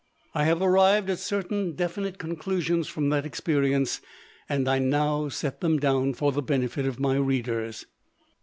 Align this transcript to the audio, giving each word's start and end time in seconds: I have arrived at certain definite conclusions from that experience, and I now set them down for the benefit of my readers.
I 0.33 0.45
have 0.45 0.63
arrived 0.63 1.11
at 1.11 1.19
certain 1.19 1.75
definite 1.75 2.17
conclusions 2.17 2.87
from 2.87 3.09
that 3.09 3.23
experience, 3.23 4.01
and 4.49 4.67
I 4.67 4.79
now 4.79 5.29
set 5.29 5.61
them 5.61 5.77
down 5.77 6.15
for 6.15 6.31
the 6.31 6.41
benefit 6.41 6.87
of 6.87 6.99
my 6.99 7.17
readers. 7.17 7.85